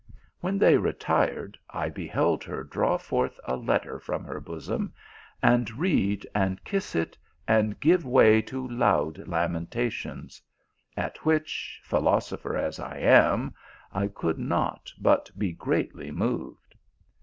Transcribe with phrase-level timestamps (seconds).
[0.39, 4.93] When they retired, I beheld her draw forth a letter from her bosom,
[5.43, 7.15] and read, and kiss it,
[7.47, 10.41] and give way to loud lamentations;
[10.97, 13.53] at which, philosopher as 1 am,
[13.93, 16.73] I could not but be greatly moved."